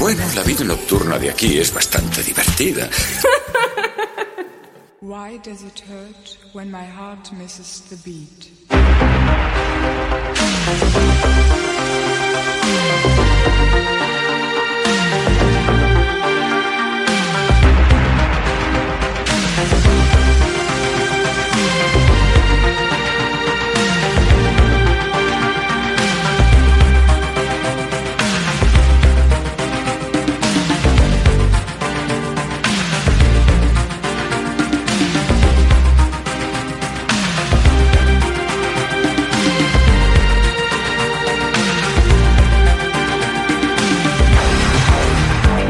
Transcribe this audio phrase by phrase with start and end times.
[0.00, 2.88] Bueno, la vida nocturna de aquí es bastante divertida.
[5.02, 8.50] Why does it hurt when my heart misses the beat?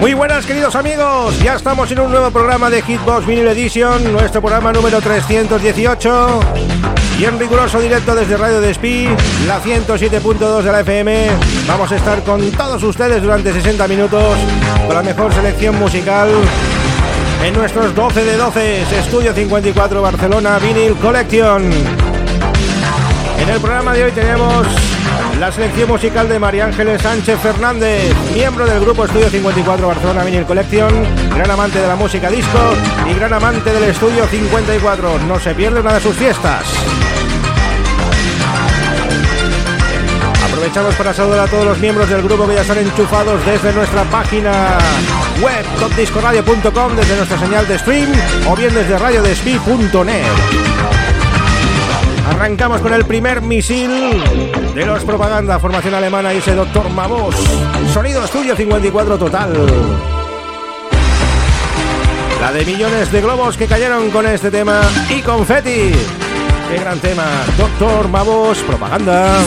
[0.01, 4.41] Muy buenas queridos amigos, ya estamos en un nuevo programa de Hitbox Vinyl Edition, nuestro
[4.41, 6.41] programa número 318
[7.19, 9.07] y en riguroso directo desde Radio Despí,
[9.47, 11.29] la 107.2 de la FM.
[11.69, 14.39] Vamos a estar con todos ustedes durante 60 minutos
[14.87, 16.31] con la mejor selección musical
[17.45, 21.71] en nuestros 12 de 12 Estudio 54 Barcelona Vinyl Collection.
[23.39, 24.67] En el programa de hoy tenemos
[25.41, 30.45] la selección musical de María Ángeles Sánchez Fernández, miembro del grupo Estudio 54 Barcelona Vinyl
[30.45, 30.91] Collection,
[31.35, 32.59] gran amante de la música disco
[33.11, 35.19] y gran amante del Estudio 54.
[35.21, 36.67] No se pierde una de sus fiestas.
[40.45, 44.05] Aprovechamos para saludar a todos los miembros del grupo que ya están enchufados desde nuestra
[44.05, 44.77] página
[45.41, 48.13] web topdiscoradio.com, desde nuestra señal de stream
[48.47, 50.70] o bien desde radiodespi.net.
[52.31, 53.91] Arrancamos con el primer misil
[54.73, 57.35] de los propaganda, formación alemana y ese doctor Mavos.
[57.93, 59.53] Sonido estudio 54 total.
[62.41, 64.81] La de millones de globos que cayeron con este tema
[65.11, 65.93] y confeti.
[66.71, 67.27] Qué gran tema,
[67.59, 69.45] doctor Mavos, propaganda.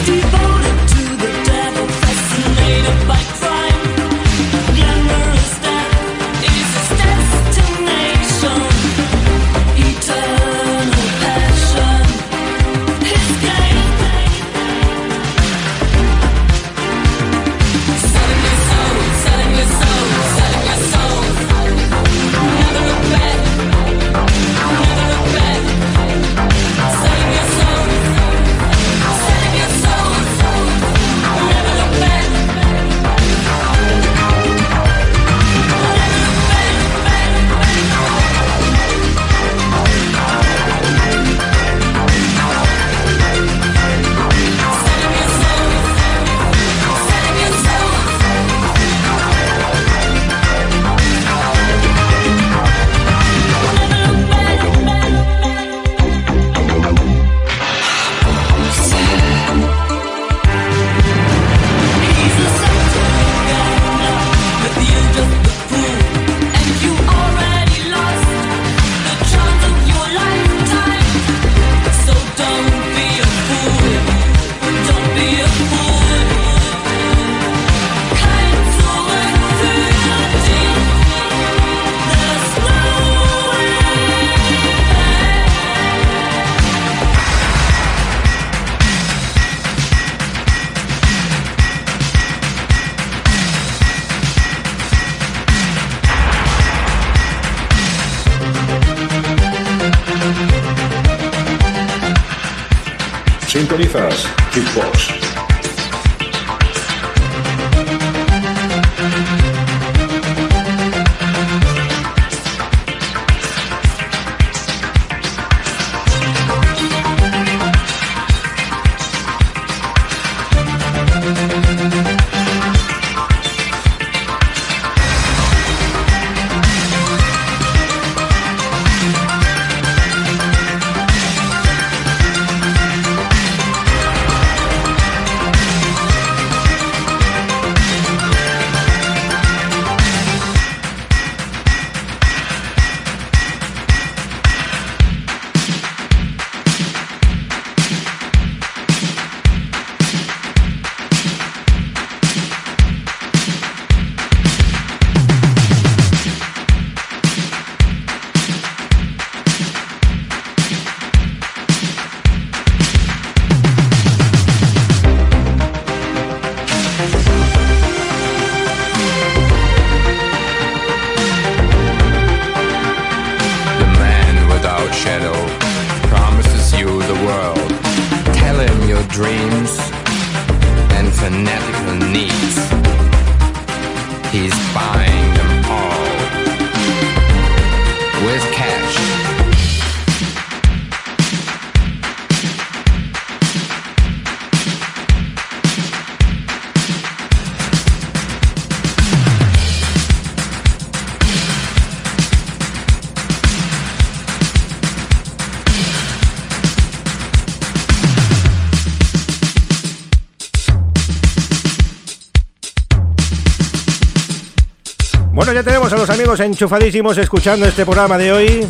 [215.53, 218.67] Ya tenemos a los amigos enchufadísimos escuchando este programa de hoy.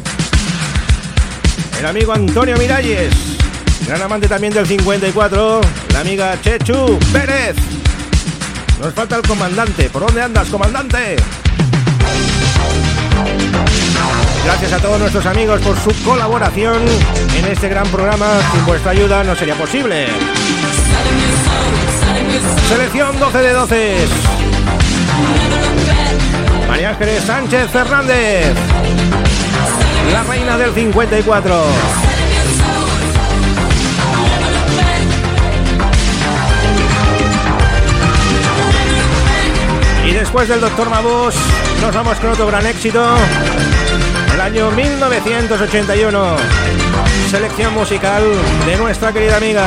[1.80, 3.14] El amigo Antonio Miralles,
[3.88, 5.62] gran amante también del 54,
[5.94, 7.56] la amiga Chechu Pérez.
[8.82, 9.90] Nos falta el comandante.
[9.90, 11.16] ¿Por dónde andas, comandante?
[14.44, 16.82] Gracias a todos nuestros amigos por su colaboración
[17.38, 18.28] en este gran programa.
[18.52, 20.08] Sin vuestra ayuda no sería posible.
[22.68, 24.33] Selección 12 de 12.
[26.74, 28.52] María Ángeles Sánchez Fernández.
[30.12, 31.64] La reina del 54.
[40.08, 41.36] Y después del Doctor Mabus,
[41.80, 43.06] nos vamos con otro gran éxito.
[44.34, 46.38] El año 1981.
[47.30, 48.24] Selección musical
[48.66, 49.64] de nuestra querida amiga.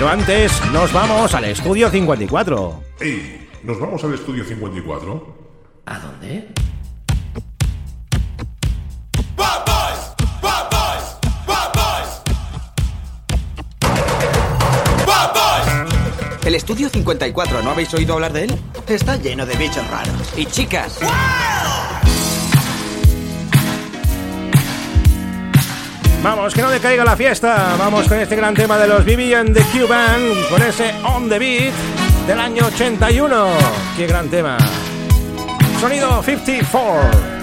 [0.00, 2.82] Pero antes nos vamos al estudio 54.
[3.00, 3.50] ¡Ey!
[3.62, 5.36] ¿Nos vamos al estudio 54?
[5.84, 6.48] ¿A dónde?
[16.46, 18.58] El estudio 54, ¿no habéis oído hablar de él?
[18.88, 20.32] Está lleno de bichos raros.
[20.34, 20.98] Y chicas.
[26.22, 27.76] Vamos, que no decaiga la fiesta.
[27.78, 30.20] Vamos con este gran tema de los and the Cuban,
[30.50, 31.72] con ese On the Beat
[32.26, 33.48] del año 81.
[33.96, 34.58] ¡Qué gran tema!
[35.80, 37.39] Sonido 54.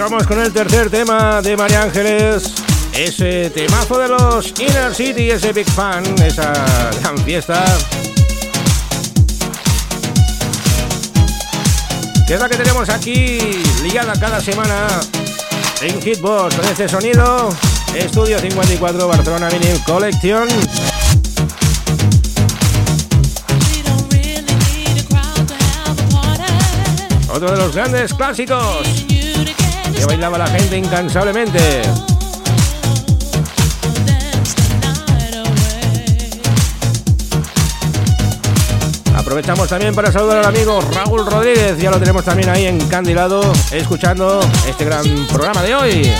[0.00, 2.54] Vamos con el tercer tema de María Ángeles.
[2.96, 6.52] Ese temazo de los Inner City, ese Big Fan, esa
[7.00, 7.62] gran fiesta.
[12.26, 14.86] Que es la que tenemos aquí ligada cada semana
[15.82, 17.50] en Hitbox con este sonido.
[17.94, 20.48] Estudio 54 Barcelona Vinyl Collection.
[27.28, 29.09] Otro de los grandes clásicos
[30.00, 31.82] que bailaba la gente incansablemente.
[39.14, 44.40] Aprovechamos también para saludar al amigo Raúl Rodríguez, ya lo tenemos también ahí encandilado, escuchando
[44.66, 46.12] este gran programa de hoy.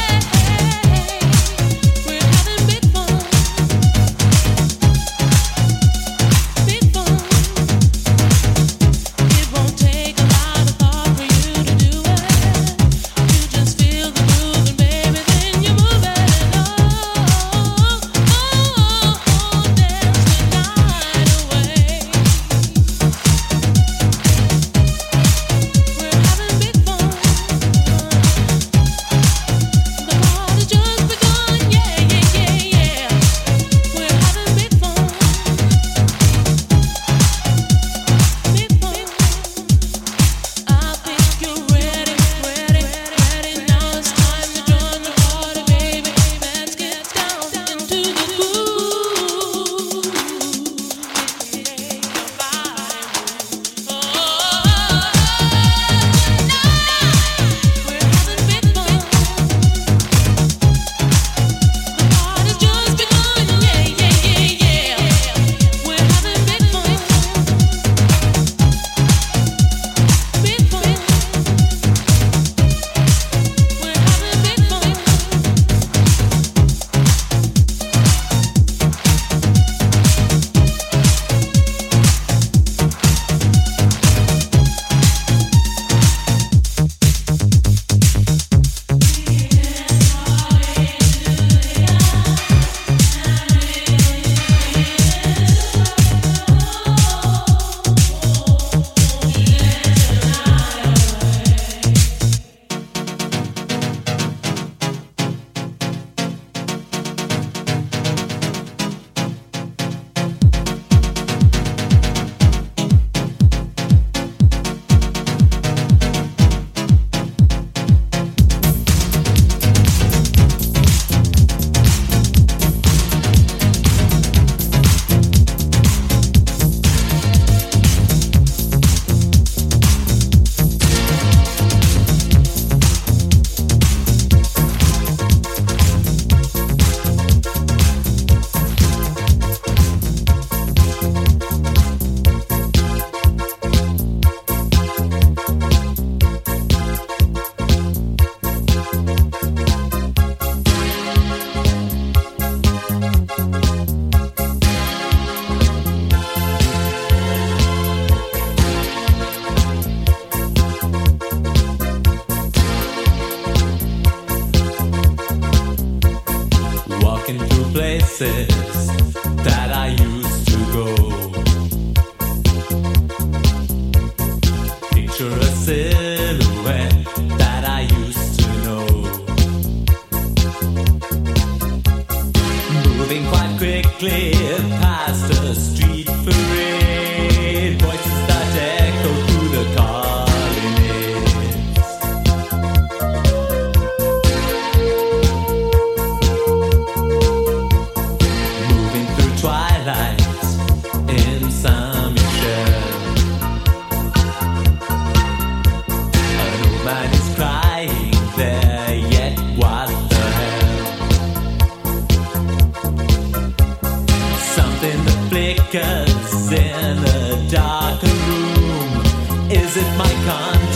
[215.71, 219.51] blankets in a dark room?
[219.51, 220.70] Is it my conscience?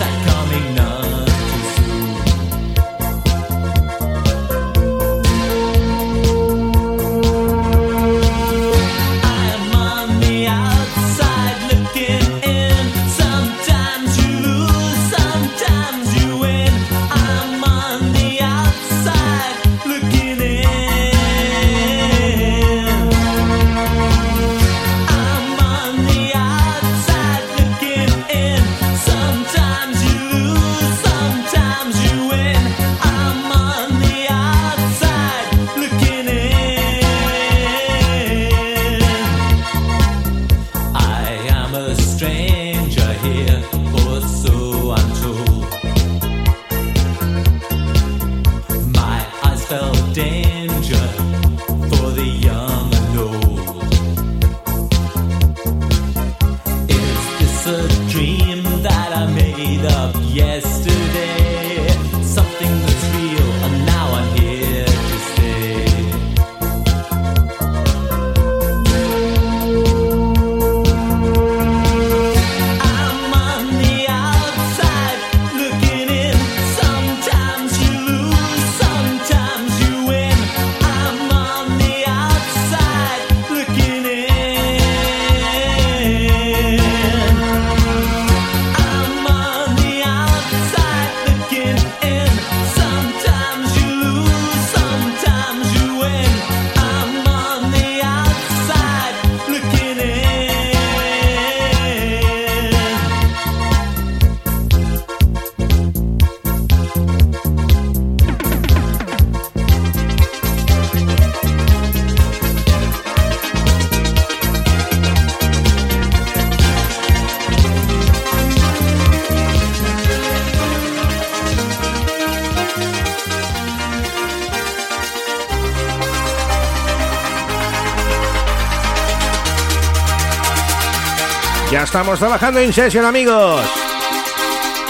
[131.94, 133.62] Estamos trabajando en sesión, amigos.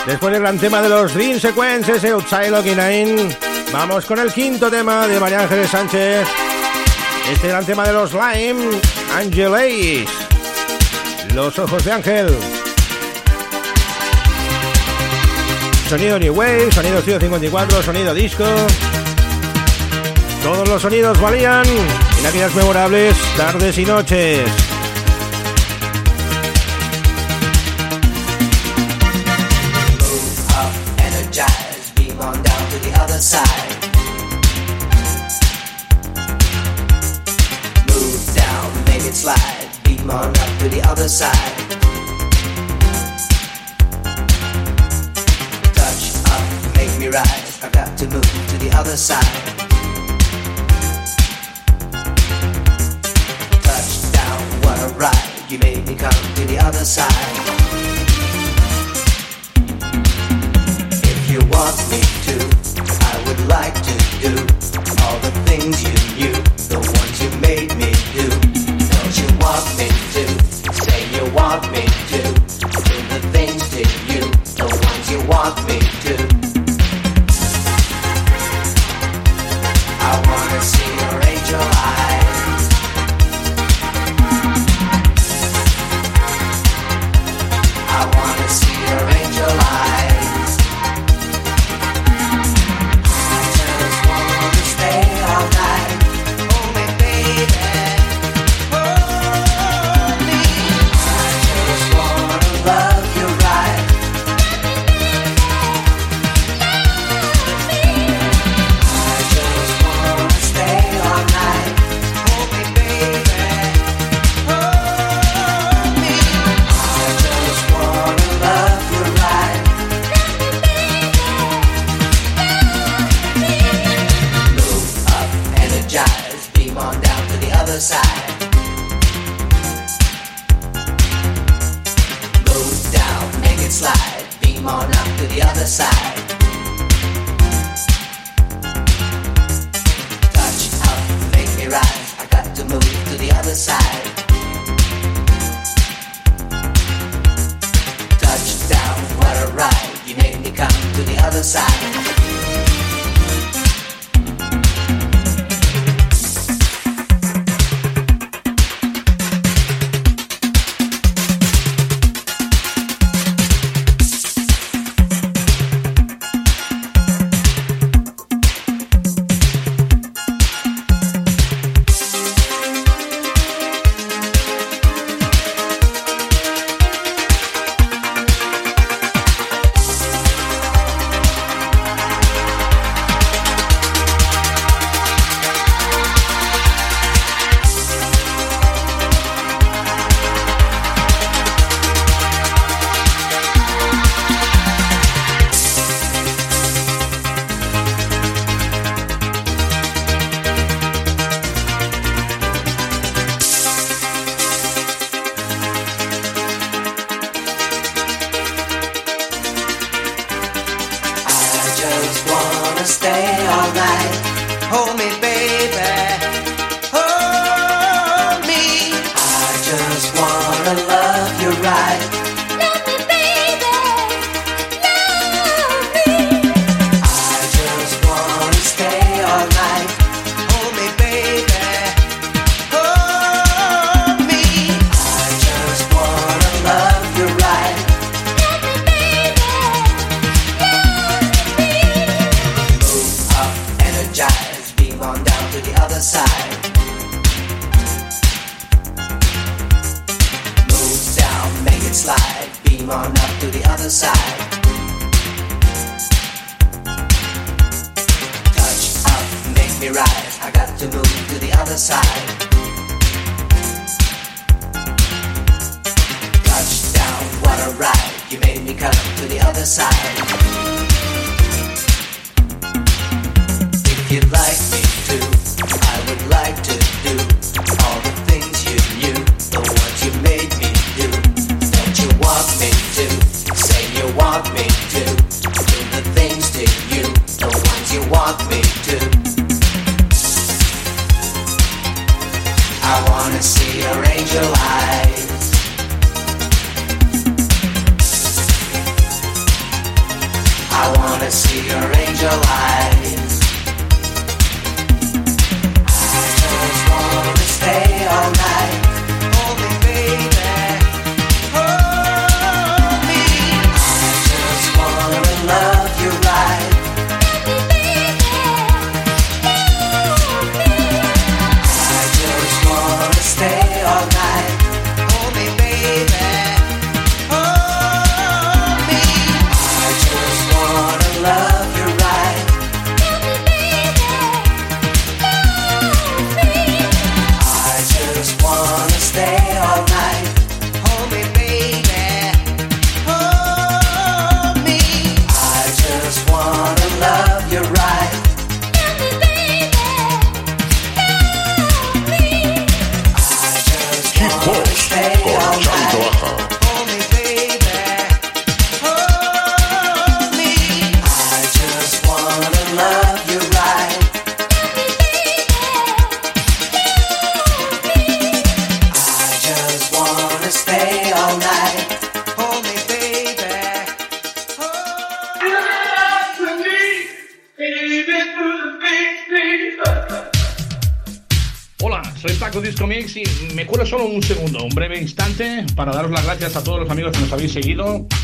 [0.06, 3.36] Después del gran tema de los Dream Sequences, Outside Looking In,
[3.70, 6.26] vamos con el quinto tema de María Ángeles Sánchez.
[7.30, 8.80] Este gran tema de los Lime,
[9.14, 10.08] Angelis.
[11.34, 12.38] Los ojos de Ángel.
[15.90, 18.46] Sonido New Wave, sonido Studio 54, sonido disco.
[20.42, 24.73] Todos los sonidos valían en aquellas memorables tardes y noches.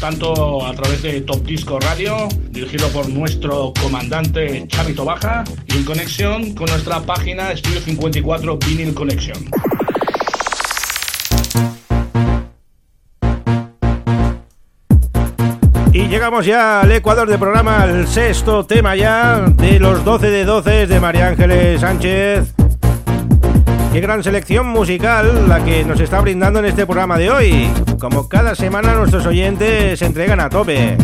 [0.00, 5.84] Tanto a través de Top Disco Radio, dirigido por nuestro comandante Chavito Baja, y en
[5.84, 9.36] conexión con nuestra página Estudio 54 Vinyl Connection.
[15.92, 20.44] Y llegamos ya al Ecuador del programa, el sexto tema ya de los 12 de
[20.44, 22.54] 12 de María Ángeles Sánchez.
[23.92, 27.70] Qué gran selección musical la que nos está brindando en este programa de hoy.
[28.00, 30.96] Como cada semana nuestros oyentes se entregan a tope.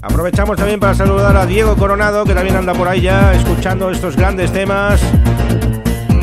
[0.00, 4.14] Aprovechamos también para saludar a Diego Coronado, que también anda por ahí ya escuchando estos
[4.14, 5.00] grandes temas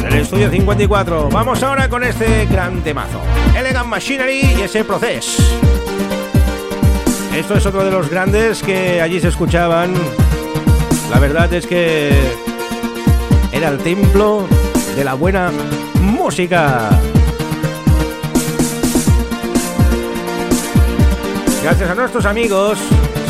[0.01, 1.27] del estudio 54.
[1.29, 3.19] Vamos ahora con este gran temazo.
[3.53, 5.43] Elegant Machinery y ese proceso.
[7.35, 9.93] Esto es otro de los grandes que allí se escuchaban.
[11.09, 12.17] La verdad es que
[13.51, 14.47] era el templo
[14.95, 15.51] de la buena
[15.99, 16.89] música.
[21.71, 22.77] Gracias a nuestros amigos,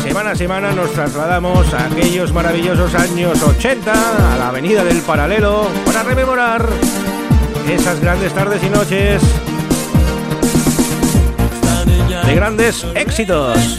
[0.02, 5.68] semana a semana nos trasladamos a aquellos maravillosos años 80, a la Avenida del Paralelo,
[5.86, 6.68] para rememorar
[7.70, 9.22] esas grandes tardes y noches
[12.26, 13.78] de grandes éxitos.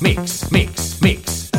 [0.00, 1.50] Mix, Mix, Mix.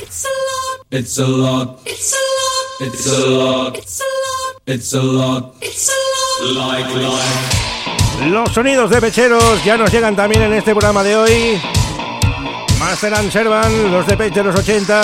[0.00, 0.86] It's a lot.
[0.90, 1.78] It's a lot.
[1.84, 2.80] It's a lot.
[2.80, 3.76] It's a lot.
[3.76, 4.54] It's a lot.
[4.66, 5.54] It's a lot.
[5.60, 5.92] It's a
[6.42, 6.56] lot.
[6.56, 8.28] Like life.
[8.30, 11.60] Los sonidos de pecheros ya nos llegan también en este programa de hoy.
[12.80, 15.02] Master and Servan, los de Pech de los 80.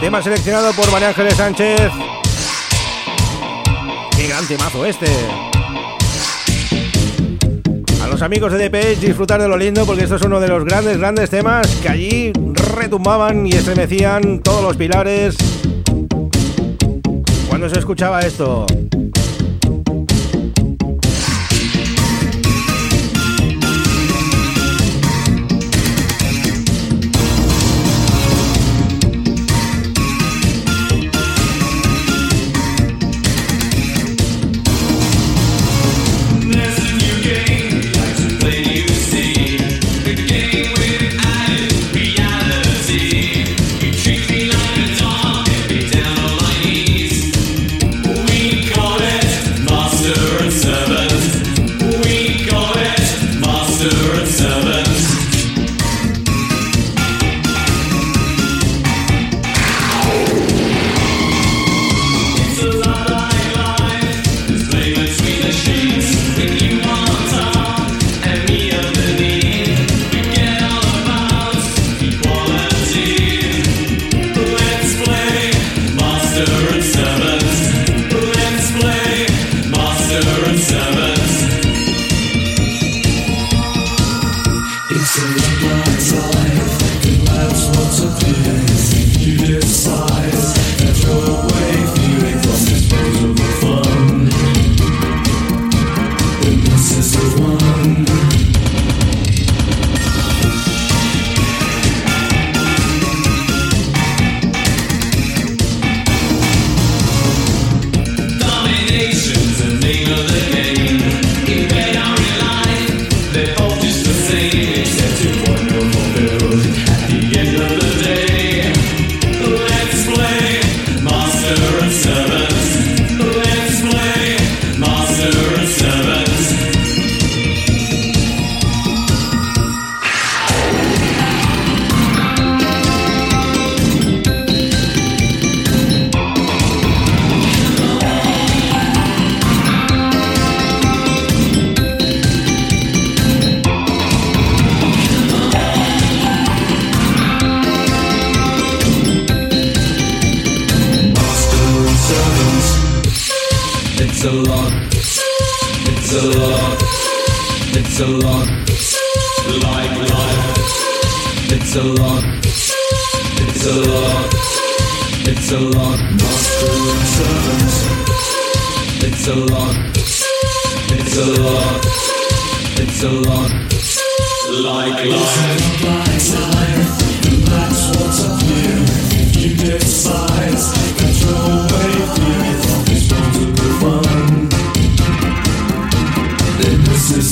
[0.00, 1.92] Tema seleccionado por María Ángeles Sánchez.
[4.16, 5.06] Qué gran temazo este.
[8.20, 10.98] Los amigos de Depeche disfrutar de lo lindo porque esto es uno de los grandes,
[10.98, 12.32] grandes temas que allí
[12.76, 15.38] retumbaban y estremecían todos los pilares.
[17.48, 18.66] Cuando se escuchaba esto.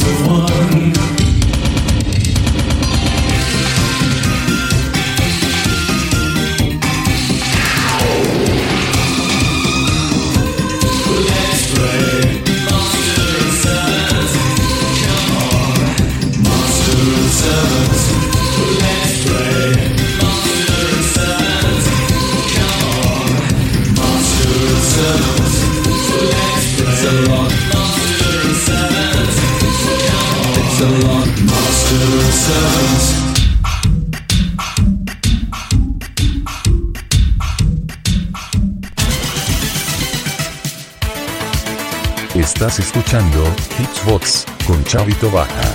[0.09, 1.08] The one.
[45.33, 45.75] Baja.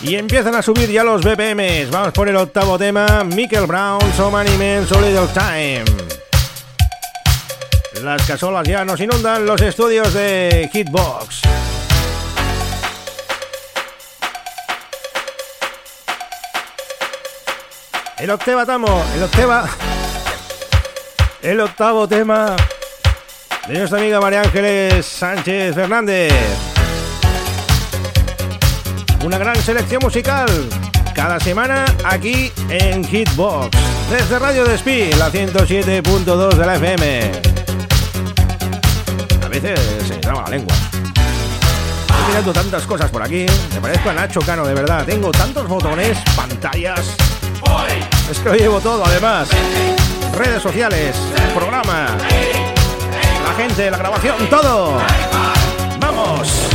[0.00, 1.90] Y empiezan a subir ya los BPMs.
[1.90, 6.07] Vamos por el octavo tema, Michael Brown, So Many Men, So Little Time.
[8.02, 11.42] Las casolas ya nos inundan los estudios de Hitbox.
[18.18, 19.68] El octava tamo, el octava.
[21.42, 22.56] El octavo tema
[23.66, 26.32] de nuestra amiga María Ángeles Sánchez Fernández.
[29.24, 30.48] Una gran selección musical
[31.14, 33.76] cada semana aquí en Hitbox.
[34.10, 37.47] Desde Radio Despí, la 107.2 de la FM.
[39.48, 40.76] A veces se traba la lengua.
[40.76, 43.46] Estoy mirando tantas cosas por aquí.
[43.72, 45.06] Me parezco a Nacho Cano, de verdad.
[45.06, 47.16] Tengo tantos botones, pantallas.
[48.30, 49.48] Es que lo llevo todo, además.
[50.36, 51.16] Redes sociales,
[51.54, 52.08] programa,
[53.46, 55.00] la gente, la grabación, todo.
[55.98, 56.67] ¡Vamos!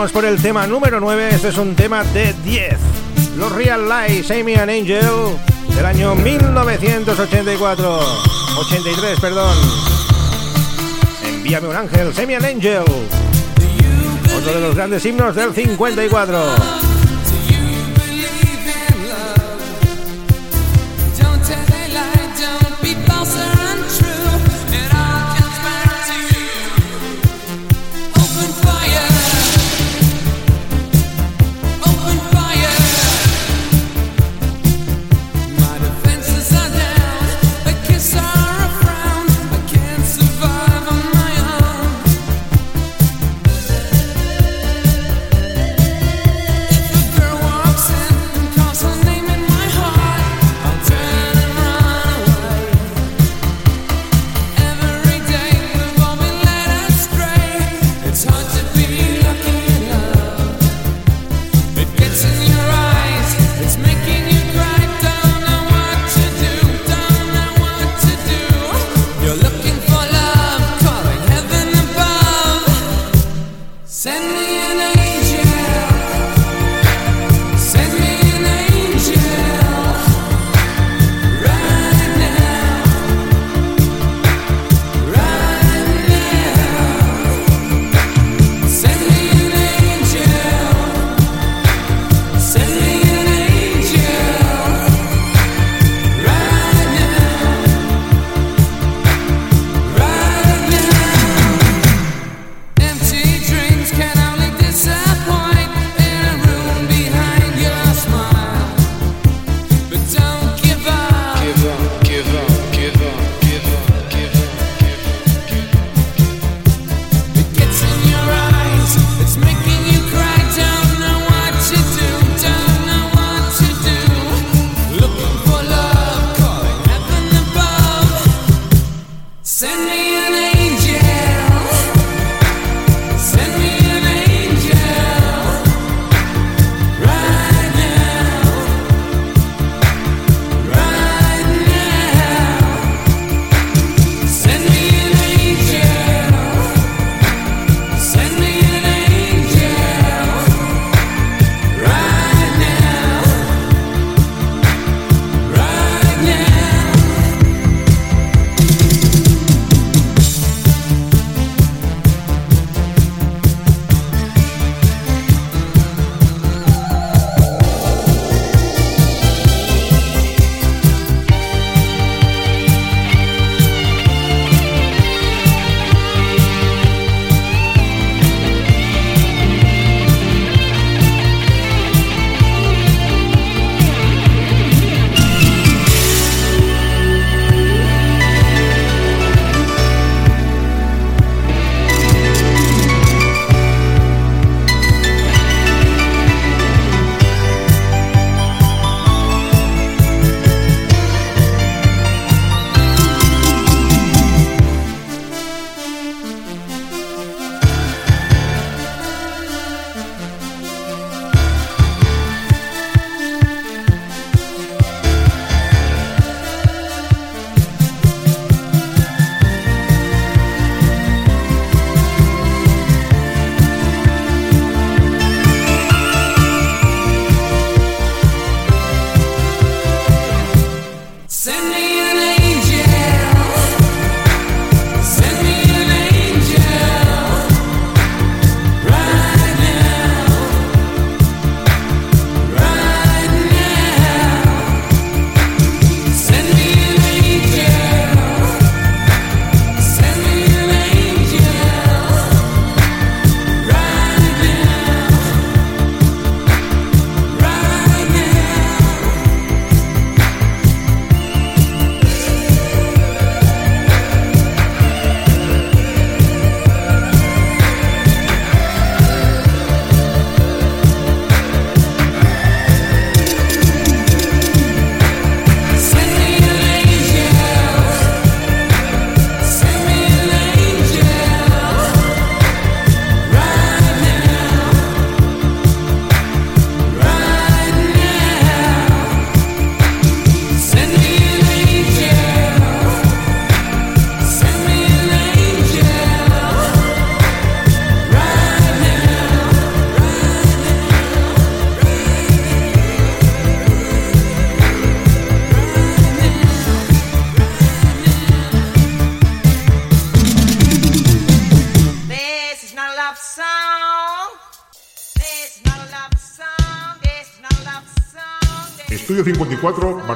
[0.00, 1.28] Que vayamos por el tema número 9.
[1.30, 2.78] Este es un tema de 10.
[3.36, 5.36] Los Real Lies, Amy and Angel,
[5.74, 8.00] del año 1984.
[8.58, 9.54] 83, perdón.
[11.22, 12.84] Envíame un ángel, Amy and Angel.
[14.38, 16.89] Otro de los grandes himnos del 54.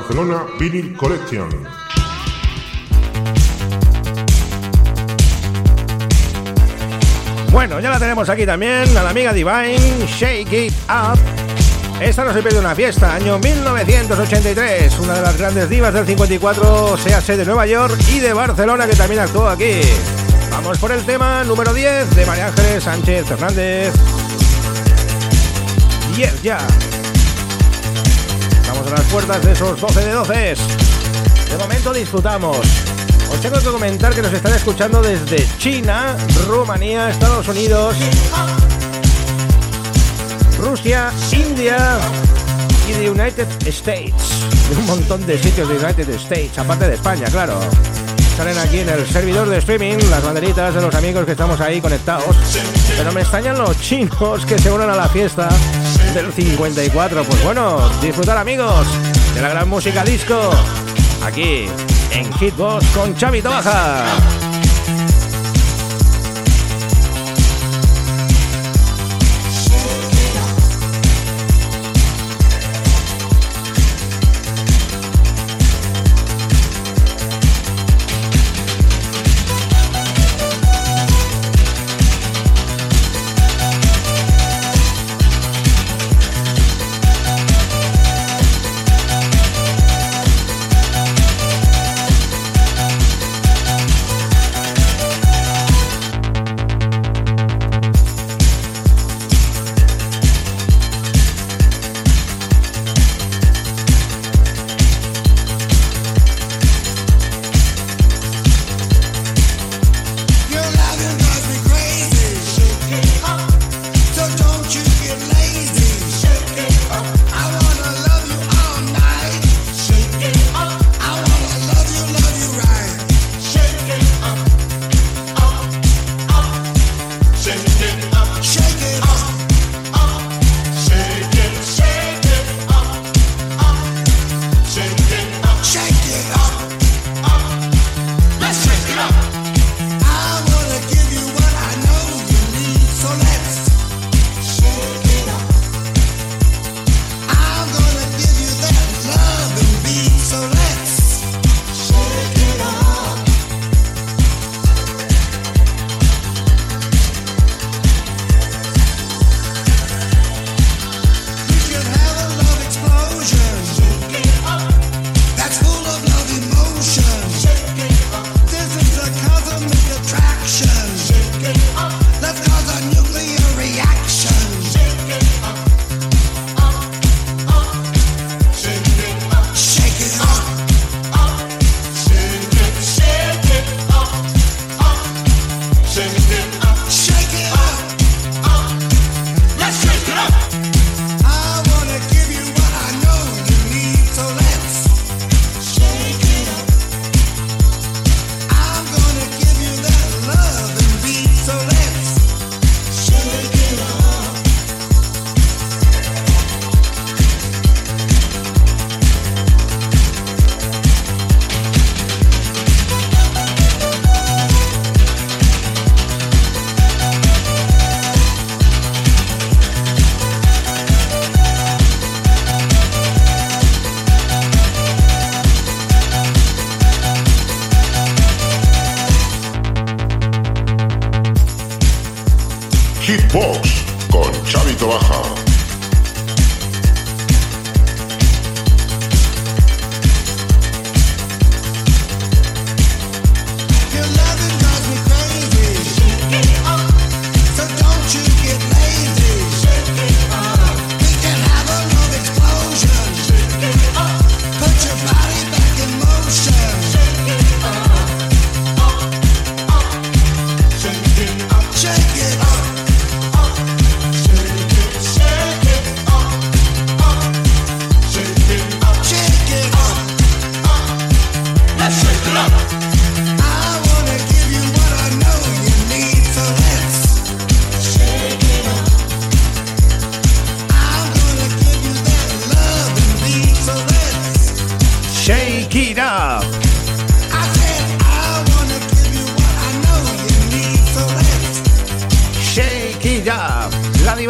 [0.05, 1.49] Barcelona Vinyl Collection.
[7.51, 11.19] Bueno, ya la tenemos aquí también, a la amiga Divine, Shake It Up.
[12.03, 16.99] Esta no se pierde una fiesta, año 1983, una de las grandes divas del 54,
[16.99, 19.81] sea de Nueva York y de Barcelona, que también actuó aquí.
[20.51, 23.95] Vamos por el tema número 10 de María Ángeles Sánchez Fernández.
[26.15, 26.59] Yes, ya.
[28.95, 30.35] Las puertas de esos 12 de 12.
[31.51, 32.59] De momento disfrutamos.
[33.29, 36.17] Os tengo que comentar que nos están escuchando desde China,
[36.47, 37.97] Rumanía, Estados Unidos,
[40.61, 41.99] Rusia, India
[42.89, 44.15] y de United States.
[44.71, 47.59] De un montón de sitios de United States, aparte de España, claro.
[48.37, 51.81] Salen aquí en el servidor de streaming las banderitas de los amigos que estamos ahí
[51.81, 52.37] conectados.
[52.97, 55.49] Pero me extrañan los chinos que se unen a la fiesta
[56.15, 57.25] del 54.
[57.25, 58.87] Pues bueno, disfrutar amigos
[59.35, 60.51] de la gran música disco.
[61.25, 61.67] Aquí
[62.13, 64.05] en Hitbox con Chavito Baja.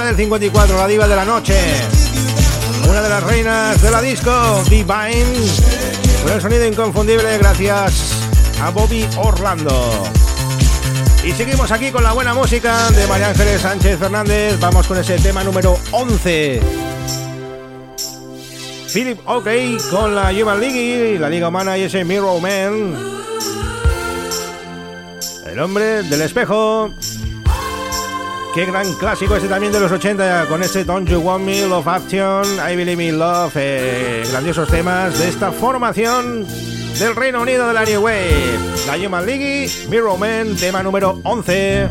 [0.05, 1.55] Del 54, la diva de la noche.
[2.87, 5.25] una de las reinas de la disco, Divine,
[6.23, 8.13] con el sonido inconfundible gracias
[8.61, 10.05] a Bobby Orlando.
[11.25, 14.61] Y seguimos aquí con la buena música de María Ángeles Sánchez Fernández.
[14.61, 16.61] Vamos con ese tema número 11.
[18.93, 19.49] Philip OK
[19.91, 22.95] con la Human League, la Liga Humana y ese Mirror Man.
[25.47, 26.93] El hombre del espejo.
[28.55, 31.89] Qué gran clásico ese también de los 80 con ese Don't You Want Me, Love
[31.89, 33.53] Action, I Believe in Love.
[33.57, 36.47] eh, grandiosos temas de esta formación
[37.01, 38.57] del Reino Unido de la New Wave.
[38.87, 41.89] La Human League, Mirror Man, tema número 11.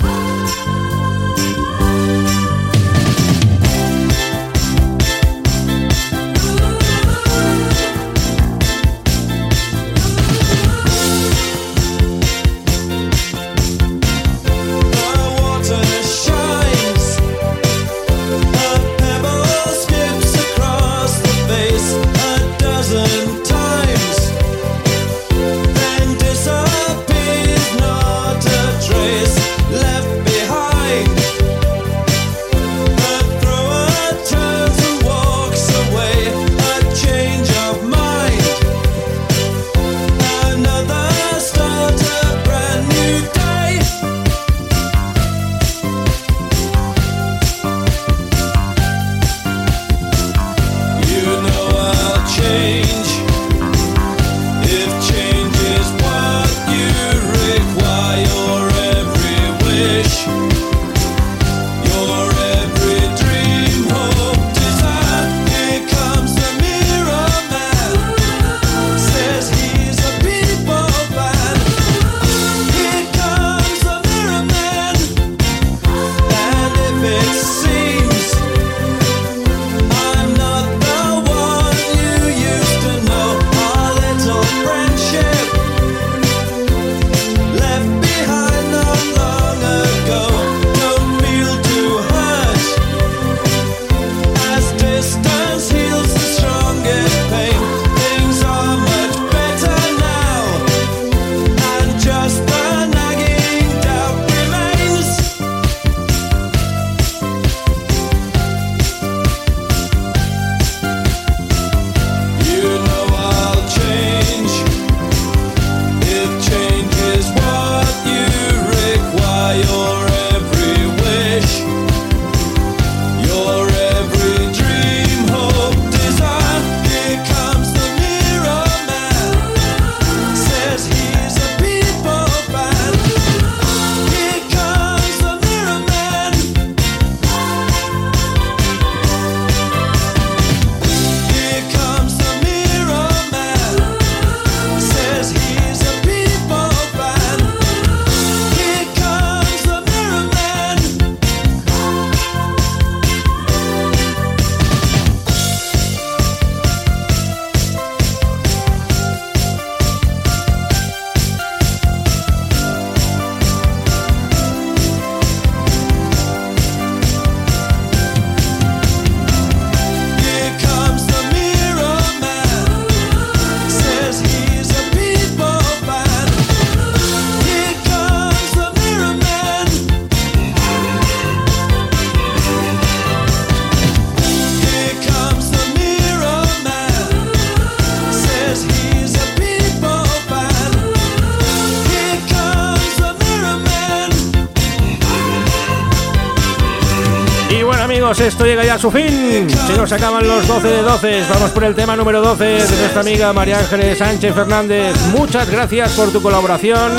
[198.14, 199.50] Amigos, esto llega ya a su fin.
[199.50, 201.24] Se nos acaban los 12 de 12.
[201.30, 204.96] Vamos por el tema número 12 de nuestra amiga María Ángeles Sánchez Fernández.
[205.12, 206.92] Muchas gracias por tu colaboración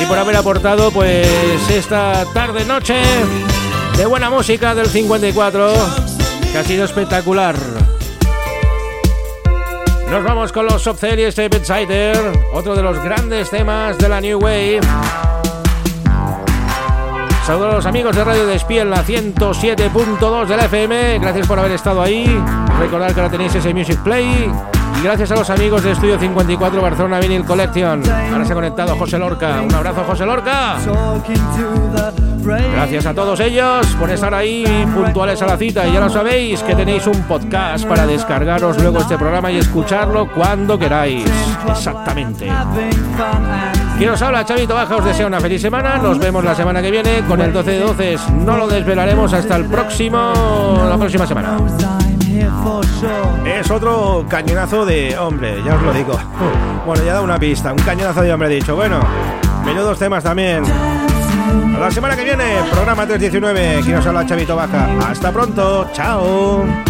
[0.00, 1.26] y por haber aportado pues
[1.70, 2.96] esta tarde noche
[3.96, 5.72] de buena música del 54
[6.52, 7.56] que ha sido espectacular.
[10.10, 14.20] Nos vamos con los Subcell y este Bedsider, otro de los grandes temas de la
[14.20, 14.80] New Wave.
[17.50, 21.18] Saludos a los amigos de Radio Despí en la 107.2 de la FM.
[21.18, 22.24] Gracias por haber estado ahí.
[22.78, 24.48] Recordad que ahora tenéis ese Music Play.
[25.02, 28.02] Gracias a los amigos de Estudio 54 Barcelona Vinyl Collection.
[28.32, 29.62] Ahora se ha conectado José Lorca.
[29.62, 30.76] Un abrazo, José Lorca.
[32.72, 35.86] Gracias a todos ellos por estar ahí puntuales a la cita.
[35.88, 40.30] Y ya lo sabéis que tenéis un podcast para descargaros luego este programa y escucharlo
[40.32, 41.24] cuando queráis.
[41.66, 42.50] Exactamente.
[43.96, 45.96] Quien os habla, Chavito Baja, os deseo una feliz semana.
[45.96, 48.16] Nos vemos la semana que viene con el 12 de 12.
[48.44, 51.56] No lo desvelaremos hasta el próximo, la próxima semana.
[53.44, 56.18] Es otro cañonazo de hombre, ya os lo digo.
[56.86, 58.74] Bueno, ya da una pista, un cañonazo de hombre dicho.
[58.74, 59.00] Bueno,
[59.64, 60.64] menudos temas también.
[60.64, 63.76] A la semana que viene, programa 319.
[63.78, 64.88] Aquí nos habla Chavito Baja.
[65.08, 66.89] Hasta pronto, chao.